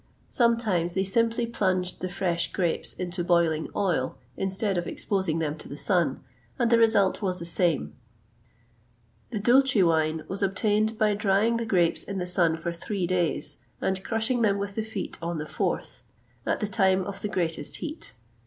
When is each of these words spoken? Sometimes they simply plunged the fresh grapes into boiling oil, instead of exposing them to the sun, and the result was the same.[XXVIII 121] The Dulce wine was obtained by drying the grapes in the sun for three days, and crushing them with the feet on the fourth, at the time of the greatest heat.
Sometimes 0.29 0.95
they 0.95 1.03
simply 1.03 1.45
plunged 1.45 2.01
the 2.01 2.09
fresh 2.09 2.51
grapes 2.51 2.93
into 2.93 3.23
boiling 3.23 3.69
oil, 3.75 4.17
instead 4.35 4.75
of 4.75 4.87
exposing 4.87 5.37
them 5.37 5.55
to 5.59 5.69
the 5.69 5.77
sun, 5.77 6.23
and 6.57 6.71
the 6.71 6.79
result 6.79 7.21
was 7.21 7.37
the 7.37 7.45
same.[XXVIII 7.45 9.39
121] 9.43 9.43
The 9.43 9.51
Dulce 9.51 9.85
wine 9.87 10.27
was 10.27 10.41
obtained 10.41 10.97
by 10.97 11.13
drying 11.13 11.57
the 11.57 11.67
grapes 11.67 12.03
in 12.03 12.17
the 12.17 12.25
sun 12.25 12.55
for 12.57 12.73
three 12.73 13.05
days, 13.05 13.59
and 13.79 14.03
crushing 14.03 14.41
them 14.41 14.57
with 14.57 14.73
the 14.73 14.81
feet 14.81 15.19
on 15.21 15.37
the 15.37 15.45
fourth, 15.45 16.01
at 16.47 16.61
the 16.61 16.67
time 16.67 17.03
of 17.05 17.21
the 17.21 17.27
greatest 17.29 17.75
heat. 17.75 18.15